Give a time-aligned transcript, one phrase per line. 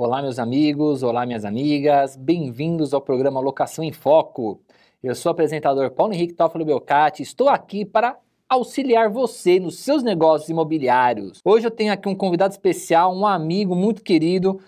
[0.00, 4.62] Olá, meus amigos, olá, minhas amigas, bem-vindos ao programa Locação em Foco.
[5.02, 8.16] Eu sou o apresentador Paulo Henrique Toffolo Belcati, estou aqui para
[8.48, 11.40] auxiliar você nos seus negócios imobiliários.
[11.44, 14.60] Hoje eu tenho aqui um convidado especial, um amigo muito querido,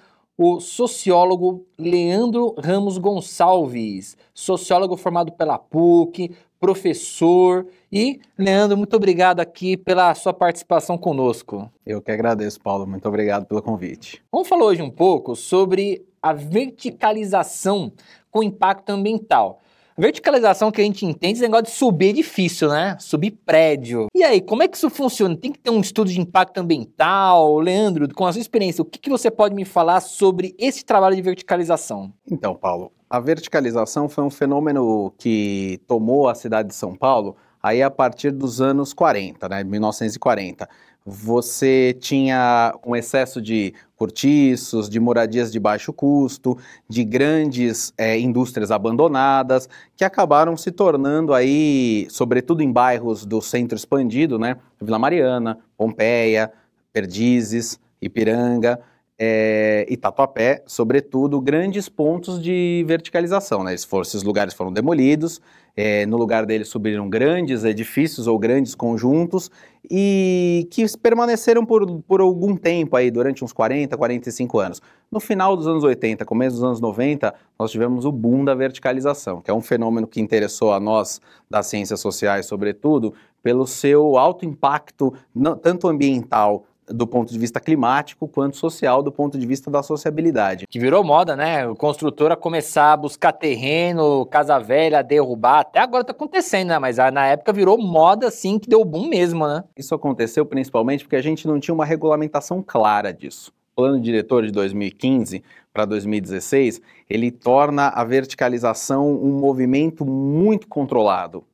[0.42, 7.66] o sociólogo Leandro Ramos Gonçalves, sociólogo formado pela PUC, professor.
[7.92, 11.70] E, Leandro, muito obrigado aqui pela sua participação conosco.
[11.84, 12.86] Eu que agradeço, Paulo.
[12.86, 14.22] Muito obrigado pelo convite.
[14.32, 17.92] Vamos falar hoje um pouco sobre a verticalização
[18.30, 19.60] com impacto ambiental.
[20.00, 22.96] Verticalização que a gente entende, esse negócio de subir edifício, né?
[22.98, 24.06] Subir prédio.
[24.14, 25.36] E aí, como é que isso funciona?
[25.36, 27.58] Tem que ter um estudo de impacto ambiental?
[27.58, 31.14] Leandro, com a sua experiência, o que, que você pode me falar sobre esse trabalho
[31.14, 32.14] de verticalização?
[32.30, 37.82] Então, Paulo, a verticalização foi um fenômeno que tomou a cidade de São Paulo aí
[37.82, 39.64] a partir dos anos 40, né?
[39.64, 40.68] 1940
[41.04, 46.56] você tinha um excesso de cortiços, de moradias de baixo custo,
[46.88, 53.76] de grandes é, indústrias abandonadas, que acabaram se tornando aí, sobretudo em bairros do centro
[53.76, 54.56] expandido, né?
[54.80, 56.52] Vila Mariana, Pompeia,
[56.92, 58.80] Perdizes, Ipiranga,
[59.22, 63.62] é, e Tatuapé, sobretudo, grandes pontos de verticalização.
[63.62, 63.74] Né?
[63.74, 65.42] Esses lugares foram demolidos,
[65.80, 69.50] é, no lugar deles subiram grandes edifícios ou grandes conjuntos
[69.90, 74.82] e que permaneceram por, por algum tempo aí, durante uns 40, 45 anos.
[75.10, 79.40] No final dos anos 80, começo dos anos 90, nós tivemos o boom da verticalização,
[79.40, 84.44] que é um fenômeno que interessou a nós das ciências sociais, sobretudo, pelo seu alto
[84.44, 85.14] impacto,
[85.62, 90.66] tanto ambiental do ponto de vista climático quanto social do ponto de vista da sociabilidade.
[90.66, 91.66] Que virou moda, né?
[91.66, 95.60] O construtor a começar a buscar terreno, casa velha, derrubar.
[95.60, 96.78] Até agora tá acontecendo, né?
[96.78, 99.64] Mas na época virou moda, assim, que deu boom mesmo, né?
[99.76, 103.52] Isso aconteceu principalmente porque a gente não tinha uma regulamentação clara disso.
[103.72, 105.42] O plano diretor de 2015
[105.72, 111.44] para 2016, ele torna a verticalização um movimento muito controlado,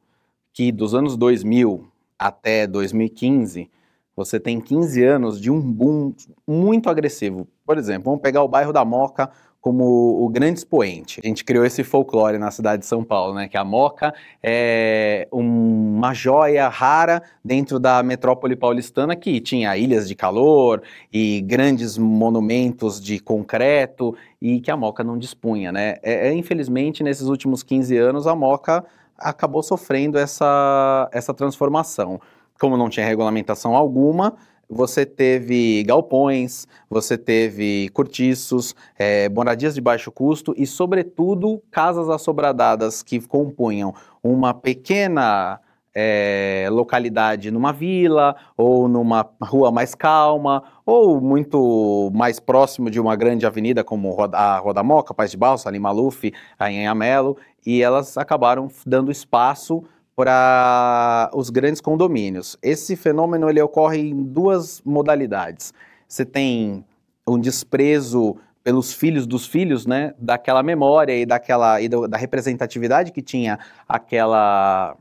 [0.52, 1.86] que dos anos 2000
[2.18, 3.70] até 2015
[4.16, 6.14] você tem 15 anos de um boom
[6.48, 7.46] muito agressivo.
[7.66, 11.20] Por exemplo, vamos pegar o bairro da Moca como o grande expoente.
[11.22, 13.48] A gente criou esse folclore na cidade de São Paulo, né?
[13.48, 20.06] Que a Moca é um, uma joia rara dentro da metrópole paulistana que tinha ilhas
[20.06, 20.82] de calor
[21.12, 25.96] e grandes monumentos de concreto e que a Moca não dispunha, né?
[26.00, 28.84] É, é, infelizmente, nesses últimos 15 anos, a Moca
[29.18, 32.20] acabou sofrendo essa, essa transformação
[32.60, 34.34] como não tinha regulamentação alguma,
[34.68, 43.02] você teve galpões, você teve cortiços, é, moradias de baixo custo e, sobretudo, casas assobradadas
[43.02, 45.60] que compunham uma pequena
[45.94, 53.16] é, localidade numa vila ou numa rua mais calma ou muito mais próximo de uma
[53.16, 56.30] grande avenida como a Rua da Moca, Paz de Balsa, ali Maluf,
[56.68, 59.84] em Amelo, e elas acabaram dando espaço
[60.16, 62.56] para os grandes condomínios.
[62.62, 65.74] Esse fenômeno ele ocorre em duas modalidades.
[66.08, 66.84] Você tem
[67.28, 73.12] um desprezo pelos filhos dos filhos, né, daquela memória e daquela e do, da representatividade
[73.12, 74.96] que tinha aquela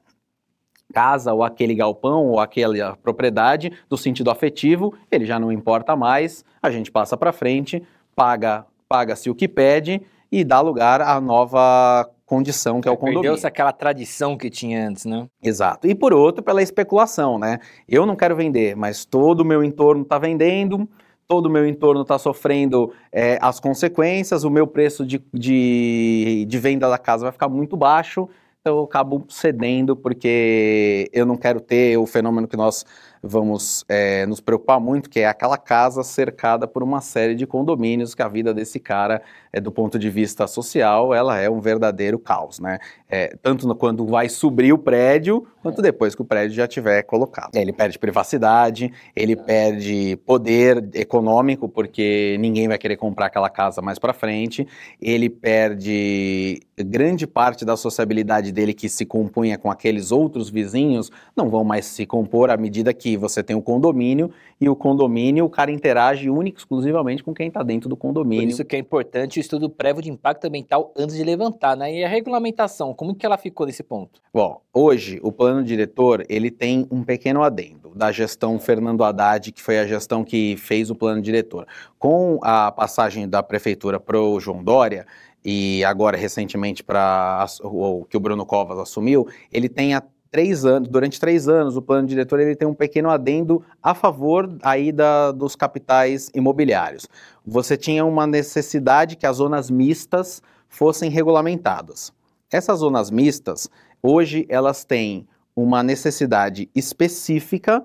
[0.93, 6.45] casa ou aquele galpão ou aquela propriedade do sentido afetivo, ele já não importa mais,
[6.61, 7.81] a gente passa para frente,
[8.15, 9.99] paga paga-se o que pede
[10.31, 13.21] e dá lugar à nova condição que é, o condomínio.
[13.21, 15.27] Perdeu-se aquela tradição que tinha antes, né?
[15.41, 15.87] Exato.
[15.87, 17.59] E por outro, pela especulação, né?
[17.87, 20.89] Eu não quero vender, mas todo o meu entorno está vendendo,
[21.27, 26.59] todo o meu entorno está sofrendo é, as consequências, o meu preço de, de, de
[26.59, 28.27] venda da casa vai ficar muito baixo,
[28.61, 32.83] então eu acabo cedendo porque eu não quero ter o fenômeno que nós
[33.21, 38.15] vamos é, nos preocupar muito, que é aquela casa cercada por uma série de condomínios,
[38.15, 39.21] que a vida desse cara,
[39.59, 42.79] do ponto de vista social, ela é um verdadeiro caos, né?
[43.09, 47.03] É, tanto no, quando vai subir o prédio, quanto depois que o prédio já tiver
[47.03, 47.55] colocado.
[47.55, 53.97] Ele perde privacidade, ele perde poder econômico, porque ninguém vai querer comprar aquela casa mais
[53.97, 54.67] para frente,
[55.01, 61.49] ele perde grande parte da sociabilidade dele que se compunha com aqueles outros vizinhos, não
[61.49, 65.49] vão mais se compor à medida que você tem o condomínio e o condomínio, o
[65.49, 68.45] cara interage único exclusivamente com quem está dentro do condomínio.
[68.45, 71.93] Por isso que é importante estudo prévio de impacto ambiental antes de levantar, né?
[71.93, 74.21] E a regulamentação, como que ela ficou nesse ponto?
[74.33, 79.61] Bom, hoje o plano diretor, ele tem um pequeno adendo da gestão Fernando Haddad, que
[79.61, 81.65] foi a gestão que fez o plano diretor.
[81.97, 85.05] Com a passagem da prefeitura para o João Dória,
[85.45, 90.01] e agora recentemente para o que o Bruno Covas assumiu, ele tem a
[90.35, 94.53] três anos, durante três anos, o plano diretor ele tem um pequeno adendo a favor
[94.63, 97.07] aí da, dos capitais imobiliários.
[97.45, 102.11] Você tinha uma necessidade que as zonas mistas fossem regulamentadas.
[102.51, 103.69] Essas zonas mistas,
[104.03, 107.81] hoje, elas têm uma necessidade específica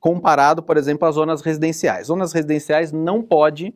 [0.00, 2.08] comparado, por exemplo, às zonas residenciais.
[2.08, 3.72] Zonas residenciais não pode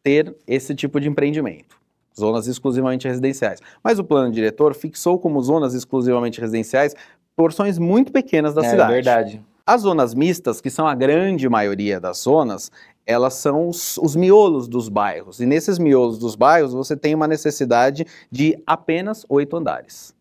[0.00, 1.81] ter esse tipo de empreendimento
[2.18, 3.60] zonas exclusivamente residenciais.
[3.82, 6.94] Mas o plano diretor fixou como zonas exclusivamente residenciais
[7.36, 8.90] porções muito pequenas da é, cidade.
[8.90, 9.42] É verdade.
[9.64, 12.70] As zonas mistas, que são a grande maioria das zonas,
[13.06, 15.40] elas são os, os, miolos dos bairros.
[15.40, 20.14] E nesses miolos dos bairros você tem uma necessidade de apenas oito andares.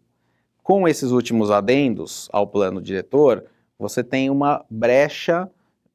[0.64, 3.46] Com esses últimos adendos ao plano diretor,
[3.80, 5.50] você tem uma brecha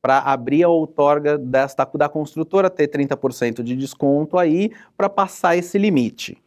[0.06, 5.76] para abrir a outorga desta, da construtora, ter 30% de desconto aí, para passar esse
[5.76, 6.38] limite.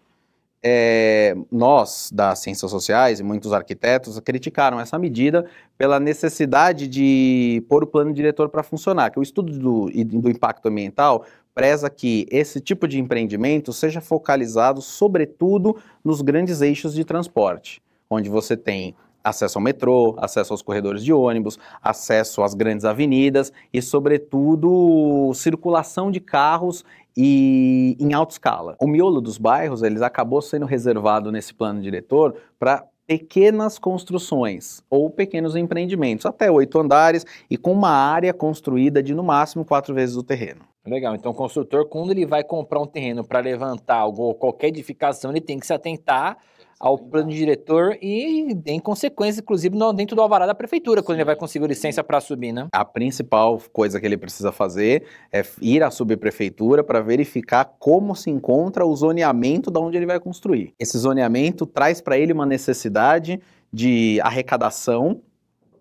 [0.63, 5.45] É, nós, das ciências sociais e muitos arquitetos, criticaram essa medida
[5.77, 10.69] pela necessidade de pôr o plano diretor para funcionar, que o estudo do, do impacto
[10.69, 17.81] ambiental preza que esse tipo de empreendimento seja focalizado, sobretudo, nos grandes eixos de transporte,
[18.09, 18.95] onde você tem
[19.30, 26.12] acesso ao metrô, acesso aos corredores de ônibus, acesso às grandes avenidas e, sobretudo, circulação
[26.12, 26.84] de carros
[27.16, 28.76] e em alta escala.
[28.80, 35.10] O miolo dos bairros, eles acabou sendo reservado nesse plano diretor para pequenas construções ou
[35.10, 40.16] pequenos empreendimentos, até oito andares e com uma área construída de no máximo quatro vezes
[40.16, 40.62] o terreno.
[40.86, 45.31] Legal, então o construtor, quando ele vai comprar um terreno para levantar ou qualquer edificação,
[45.31, 46.38] ele tem que se atentar
[46.80, 51.26] ao plano diretor e, em consequência, inclusive, no, dentro do alvará da prefeitura, quando ele
[51.26, 52.68] vai conseguir licença para subir, né?
[52.72, 58.30] A principal coisa que ele precisa fazer é ir à subprefeitura para verificar como se
[58.30, 60.74] encontra o zoneamento da onde ele vai construir.
[60.80, 63.42] Esse zoneamento traz para ele uma necessidade
[63.72, 65.22] de arrecadação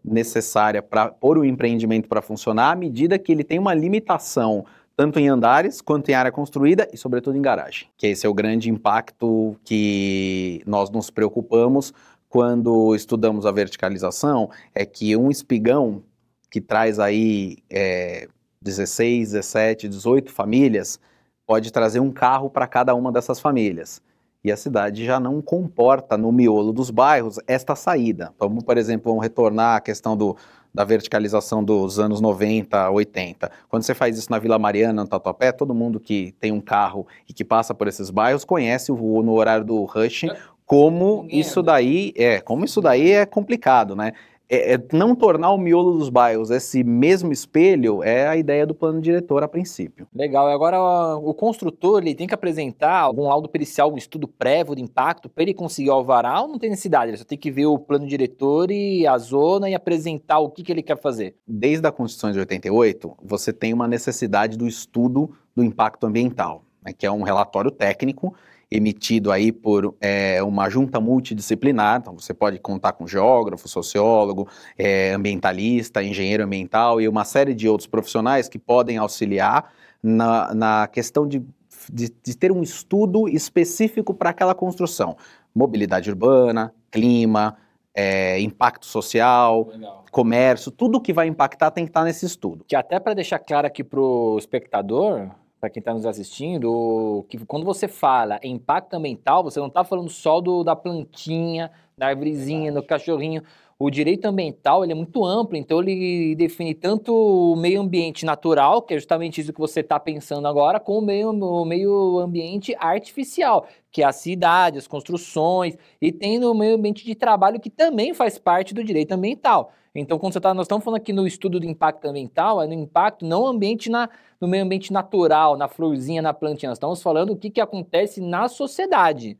[0.04, 4.64] necessária para pôr o empreendimento para funcionar à medida que ele tem uma limitação
[4.98, 7.86] tanto em andares quanto em área construída e, sobretudo, em garagem.
[7.96, 11.94] Que esse é o grande impacto que nós nos preocupamos
[12.28, 16.02] quando estudamos a verticalização, é que um espigão
[16.50, 18.26] que traz aí é,
[18.60, 20.98] 16, 17, 18 famílias
[21.46, 24.02] pode trazer um carro para cada uma dessas famílias.
[24.42, 28.34] E a cidade já não comporta no miolo dos bairros esta saída.
[28.36, 30.36] Vamos, por exemplo, vamos retornar à questão do,
[30.78, 33.50] da verticalização dos anos 90, 80.
[33.68, 37.04] Quando você faz isso na Vila Mariana, no Tatuapé, todo mundo que tem um carro
[37.28, 40.36] e que passa por esses bairros conhece o, no horário do rush é.
[40.64, 44.12] como isso daí é, como isso daí é complicado, né?
[44.48, 48.74] É, é, não tornar o miolo dos bairros esse mesmo espelho é a ideia do
[48.74, 50.08] plano diretor a princípio.
[50.14, 50.48] Legal.
[50.48, 50.80] E agora
[51.16, 55.42] o construtor ele tem que apresentar algum laudo pericial, um estudo prévio de impacto para
[55.42, 57.10] ele conseguir o alvará ou não tem necessidade?
[57.10, 60.62] Ele só tem que ver o plano diretor e a zona e apresentar o que,
[60.62, 61.34] que ele quer fazer.
[61.46, 66.92] Desde a Constituição de 88, você tem uma necessidade do estudo do impacto ambiental, né,
[66.96, 68.34] que é um relatório técnico
[68.70, 75.12] emitido aí por é, uma junta multidisciplinar, então você pode contar com geógrafo, sociólogo, é,
[75.12, 79.72] ambientalista, engenheiro ambiental e uma série de outros profissionais que podem auxiliar
[80.02, 81.42] na, na questão de,
[81.90, 85.16] de, de ter um estudo específico para aquela construção.
[85.54, 87.56] Mobilidade urbana, clima,
[87.94, 90.04] é, impacto social, Legal.
[90.12, 92.64] comércio, tudo que vai impactar tem que estar nesse estudo.
[92.68, 97.38] Que até para deixar claro aqui para o espectador, para quem está nos assistindo, que
[97.44, 102.06] quando você fala em impacto ambiental, você não está falando só do, da plantinha, da
[102.06, 103.42] árvorezinha, do cachorrinho.
[103.80, 108.82] O direito ambiental ele é muito amplo, então ele define tanto o meio ambiente natural,
[108.82, 112.74] que é justamente isso que você está pensando agora, como o meio, o meio ambiente
[112.78, 117.70] artificial, que é a cidade, as construções, e tem o meio ambiente de trabalho, que
[117.70, 119.72] também faz parte do direito ambiental.
[119.94, 122.74] Então, quando você tá, nós estamos falando aqui no estudo do impacto ambiental, é no
[122.74, 124.08] impacto não ambiente na,
[124.40, 126.70] no meio ambiente natural, na florzinha, na plantinha.
[126.70, 129.38] Nós estamos falando o que, que acontece na sociedade.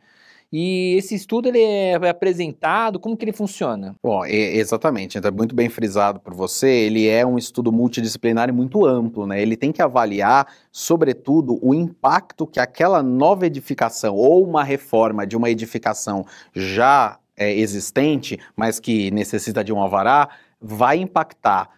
[0.50, 3.94] E esse estudo ele é apresentado, como que ele funciona?
[4.02, 8.52] Bom, é, exatamente, é muito bem frisado por você, ele é um estudo multidisciplinar e
[8.52, 9.42] muito amplo, né?
[9.42, 15.36] Ele tem que avaliar, sobretudo, o impacto que aquela nova edificação ou uma reforma de
[15.36, 16.24] uma edificação
[16.54, 21.68] já é, existente, mas que necessita de um alvará, vai impactar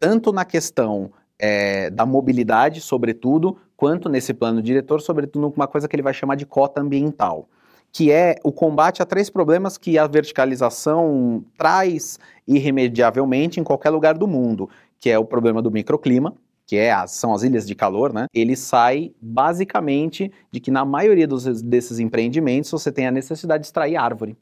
[0.00, 5.94] tanto na questão é, da mobilidade, sobretudo, quanto nesse plano diretor, sobretudo numa coisa que
[5.94, 7.48] ele vai chamar de cota ambiental,
[7.92, 14.18] que é o combate a três problemas que a verticalização traz irremediavelmente em qualquer lugar
[14.18, 14.68] do mundo,
[14.98, 16.34] que é o problema do microclima,
[16.66, 18.26] que é são as ilhas de calor, né?
[18.34, 23.68] Ele sai basicamente de que na maioria dos, desses empreendimentos você tem a necessidade de
[23.68, 24.36] extrair árvore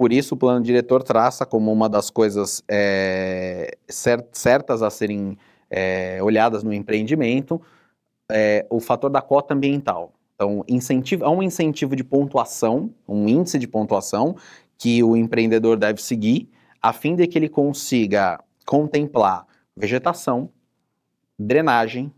[0.00, 3.76] por isso o plano diretor traça como uma das coisas é,
[4.32, 5.36] certas a serem
[5.70, 7.60] é, olhadas no empreendimento
[8.30, 10.12] é, o fator da cota ambiental.
[10.34, 14.36] Então, incentivo, há um incentivo de pontuação, um índice de pontuação
[14.78, 16.48] que o empreendedor deve seguir,
[16.80, 19.46] a fim de que ele consiga contemplar
[19.76, 20.48] vegetação,
[21.38, 22.10] drenagem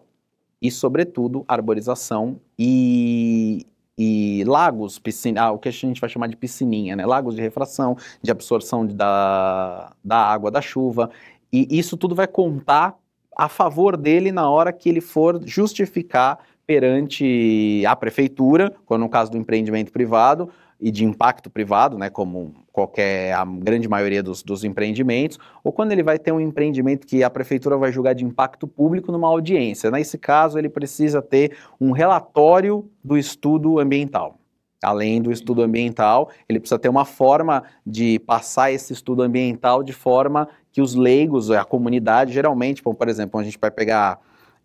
[0.60, 3.66] e, sobretudo, arborização e,
[3.98, 7.04] e lagos, piscina, ah, o que a gente vai chamar de piscininha, né?
[7.04, 11.10] lagos de refração, de absorção da, da água da chuva.
[11.52, 12.96] E isso tudo vai contar
[13.36, 19.30] a favor dele na hora que ele for justificar perante a prefeitura, quando no caso
[19.30, 20.48] do empreendimento privado
[20.80, 25.92] e de impacto privado, né, como qualquer a grande maioria dos, dos empreendimentos, ou quando
[25.92, 29.90] ele vai ter um empreendimento que a prefeitura vai julgar de impacto público numa audiência.
[29.90, 34.38] Nesse caso, ele precisa ter um relatório do estudo ambiental.
[34.82, 39.92] Além do estudo ambiental, ele precisa ter uma forma de passar esse estudo ambiental de
[39.92, 44.18] forma que os leigos, a comunidade, geralmente, por exemplo, a gente vai pegar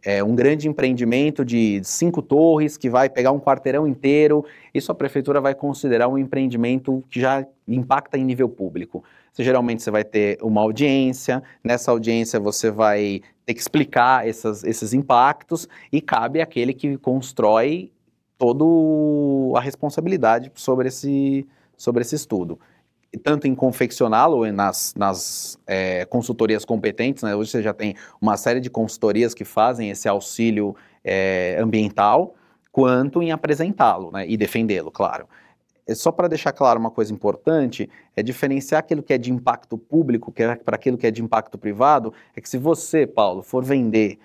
[0.04, 4.96] é, um grande empreendimento de cinco torres que vai pegar um quarteirão inteiro, isso a
[4.96, 9.04] prefeitura vai considerar um empreendimento que já impacta em nível público.
[9.38, 14.94] Geralmente você vai ter uma audiência, nessa audiência você vai ter que explicar essas, esses
[14.94, 17.92] impactos e cabe àquele que constrói
[18.38, 18.64] toda
[19.58, 22.60] a responsabilidade sobre esse, sobre esse estudo
[23.24, 27.36] tanto em confeccioná-lo nas, nas é, consultorias competentes, né?
[27.36, 32.36] hoje você já tem uma série de consultorias que fazem esse auxílio é, ambiental,
[32.72, 34.26] quanto em apresentá-lo né?
[34.28, 35.28] e defendê-lo, claro.
[35.88, 39.78] É só para deixar claro uma coisa importante, é diferenciar aquilo que é de impacto
[39.78, 43.42] público que é para aquilo que é de impacto privado, é que se você, Paulo,
[43.42, 44.20] for vender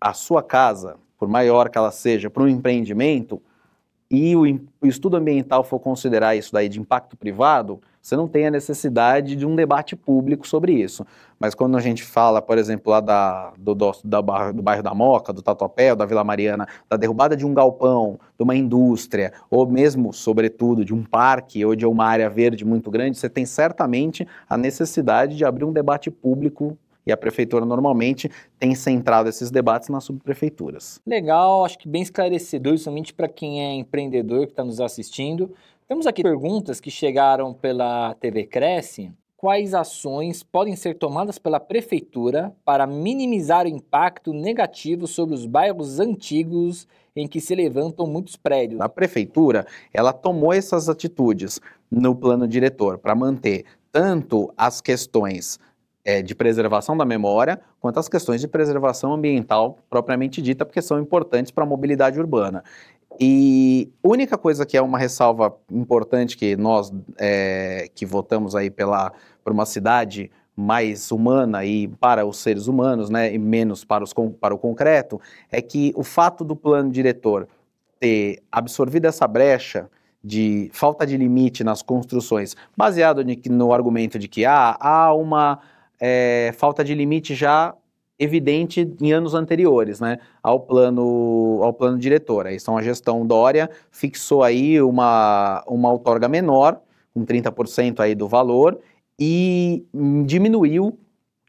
[0.00, 3.40] a sua casa, por maior que ela seja, para um empreendimento,
[4.10, 4.42] e o,
[4.80, 9.34] o estudo ambiental for considerar isso daí de impacto privado, você não tem a necessidade
[9.34, 11.06] de um debate público sobre isso.
[11.40, 14.20] Mas quando a gente fala, por exemplo, lá da, do, do, da,
[14.52, 18.42] do bairro da Moca, do Tatuapé, da Vila Mariana, da derrubada de um galpão, de
[18.42, 23.16] uma indústria, ou mesmo, sobretudo, de um parque ou de uma área verde muito grande,
[23.16, 28.74] você tem certamente a necessidade de abrir um debate público e a prefeitura normalmente tem
[28.74, 31.00] centrado esses debates nas subprefeituras.
[31.06, 35.52] Legal, acho que bem esclarecedor, somente para quem é empreendedor que está nos assistindo.
[35.86, 39.12] Temos aqui perguntas que chegaram pela TV Cresce.
[39.36, 46.00] Quais ações podem ser tomadas pela prefeitura para minimizar o impacto negativo sobre os bairros
[46.00, 48.80] antigos em que se levantam muitos prédios?
[48.80, 55.58] A prefeitura, ela tomou essas atitudes no plano diretor para manter tanto as questões
[56.04, 61.00] é, de preservação da memória, quanto as questões de preservação ambiental propriamente dita, porque são
[61.00, 62.62] importantes para a mobilidade urbana.
[63.18, 69.12] E única coisa que é uma ressalva importante que nós é, que votamos aí pela,
[69.42, 74.12] por uma cidade mais humana e para os seres humanos, né, e menos para, os,
[74.40, 75.20] para o concreto,
[75.50, 77.48] é que o fato do plano diretor
[77.98, 79.88] ter absorvido essa brecha
[80.22, 85.60] de falta de limite nas construções, baseado no argumento de que ah, há uma
[86.06, 87.74] é, falta de limite já
[88.18, 92.46] evidente em anos anteriores, né, ao plano, ao plano diretor.
[92.46, 96.78] Aí, então, a gestão Dória fixou aí uma, uma outorga menor,
[97.14, 98.78] com 30% aí do valor,
[99.18, 99.82] e
[100.26, 100.98] diminuiu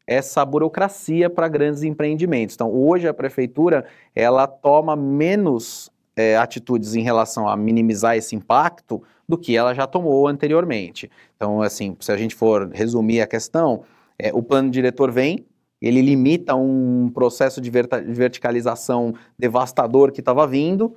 [0.08, 2.56] essa burocracia para grandes empreendimentos.
[2.56, 3.86] Então, hoje a prefeitura,
[4.16, 9.86] ela toma menos é, atitudes em relação a minimizar esse impacto do que ela já
[9.86, 11.12] tomou anteriormente.
[11.36, 13.84] Então, assim, se a gente for resumir a questão,
[14.18, 15.46] é, o plano diretor vem,
[15.82, 20.96] ele limita um processo de verticalização devastador que estava vindo,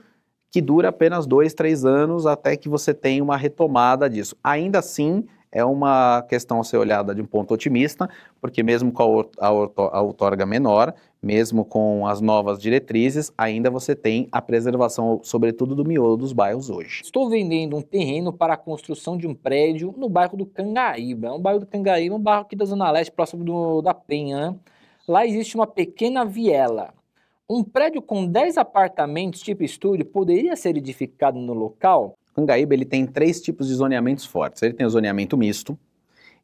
[0.50, 4.36] que dura apenas dois, três anos até que você tenha uma retomada disso.
[4.42, 8.08] Ainda assim, é uma questão a ser olhada de um ponto otimista,
[8.40, 14.28] porque mesmo com a, a outorga menor, mesmo com as novas diretrizes, ainda você tem
[14.30, 17.02] a preservação, sobretudo do miolo dos bairros hoje.
[17.02, 21.32] Estou vendendo um terreno para a construção de um prédio no bairro do Cangaíba.
[21.32, 24.50] O bairro do Cangaíba é um bairro aqui da Zona Leste, próximo do, da Penha.
[24.50, 24.56] Né?
[25.06, 26.94] Lá existe uma pequena viela.
[27.50, 32.14] Um prédio com 10 apartamentos tipo estúdio poderia ser edificado no local?
[32.34, 34.62] Cangaíba ele tem três tipos de zoneamentos fortes.
[34.62, 35.76] Ele tem o zoneamento misto,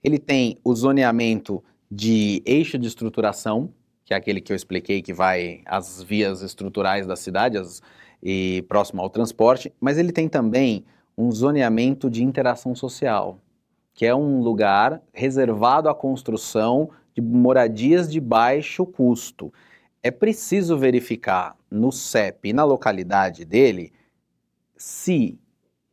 [0.03, 3.71] ele tem o zoneamento de eixo de estruturação,
[4.05, 7.81] que é aquele que eu expliquei que vai às vias estruturais da cidade as,
[8.23, 10.85] e próximo ao transporte, mas ele tem também
[11.17, 13.39] um zoneamento de interação social,
[13.93, 19.53] que é um lugar reservado à construção de moradias de baixo custo.
[20.03, 23.93] É preciso verificar no CEP e na localidade dele
[24.77, 25.39] se,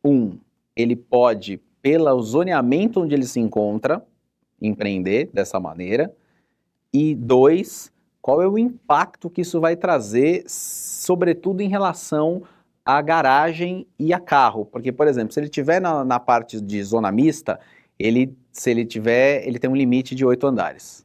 [0.04, 0.38] um,
[0.74, 4.04] ele pode pelo zoneamento onde ele se encontra,
[4.60, 6.14] empreender dessa maneira.
[6.92, 7.91] E dois,
[8.22, 12.44] qual é o impacto que isso vai trazer, sobretudo em relação
[12.84, 14.64] à garagem e a carro?
[14.64, 17.58] Porque, por exemplo, se ele tiver na, na parte de zona mista,
[17.98, 21.04] ele, se ele tiver, ele tem um limite de oito andares.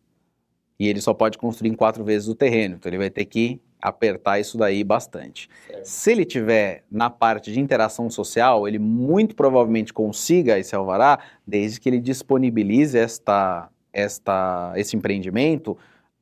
[0.80, 3.60] E ele só pode construir em quatro vezes o terreno, então ele vai ter que
[3.82, 5.50] apertar isso daí bastante.
[5.84, 11.80] Se ele tiver na parte de interação social, ele muito provavelmente consiga esse alvará, desde
[11.80, 15.76] que ele disponibilize esta, esta, esse empreendimento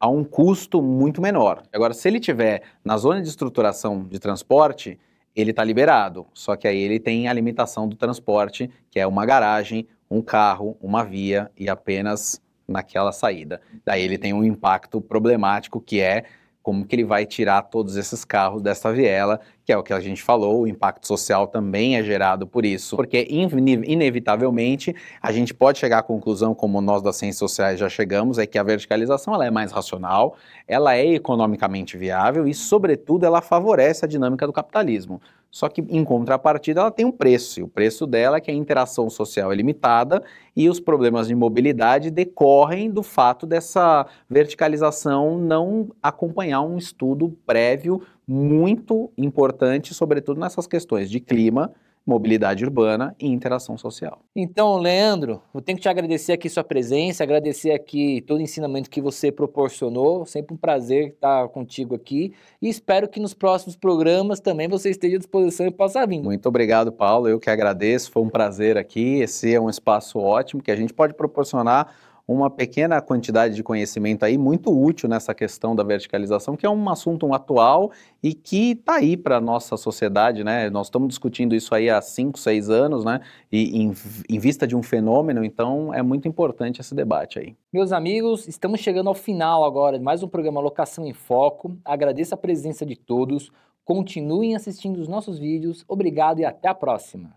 [0.05, 1.63] a um custo muito menor.
[1.73, 4.99] Agora, se ele tiver na zona de estruturação de transporte,
[5.35, 6.27] ele está liberado.
[6.31, 10.77] Só que aí ele tem a limitação do transporte, que é uma garagem, um carro,
[10.79, 13.59] uma via e apenas naquela saída.
[13.83, 16.25] Daí ele tem um impacto problemático que é
[16.65, 19.99] como que ele vai tirar todos esses carros dessa viela, que é o que a
[19.99, 25.77] gente falou, o impacto social também é gerado por isso, porque inevitavelmente a gente pode
[25.77, 29.45] chegar à conclusão, como nós das ciências sociais já chegamos, é que a verticalização ela
[29.45, 35.21] é mais racional, ela é economicamente viável e, sobretudo, ela favorece a dinâmica do capitalismo.
[35.55, 38.53] Só que, em contrapartida, ela tem um preço, e o preço dela é que a
[38.53, 40.21] interação social é limitada
[40.53, 48.01] e os problemas de mobilidade decorrem do fato dessa verticalização não acompanhar um estudo prévio
[48.27, 51.71] muito importante, sobretudo nessas questões de clima
[52.05, 54.19] mobilidade urbana e interação social.
[54.35, 58.89] Então, Leandro, eu tenho que te agradecer aqui sua presença, agradecer aqui todo o ensinamento
[58.89, 64.39] que você proporcionou, sempre um prazer estar contigo aqui e espero que nos próximos programas
[64.39, 66.21] também você esteja à disposição e possa vir.
[66.21, 70.61] Muito obrigado, Paulo, eu que agradeço, foi um prazer aqui, esse é um espaço ótimo
[70.61, 71.91] que a gente pode proporcionar
[72.27, 76.89] uma pequena quantidade de conhecimento aí muito útil nessa questão da verticalização, que é um
[76.89, 77.91] assunto atual
[78.21, 80.69] e que está aí para a nossa sociedade, né?
[80.69, 83.21] Nós estamos discutindo isso aí há 5, 6 anos, né?
[83.51, 83.93] E em,
[84.29, 87.55] em vista de um fenômeno, então é muito importante esse debate aí.
[87.71, 91.77] Meus amigos, estamos chegando ao final agora de mais um programa Locação em Foco.
[91.85, 93.51] Agradeço a presença de todos.
[93.83, 95.85] Continuem assistindo os nossos vídeos.
[95.87, 97.35] Obrigado e até a próxima.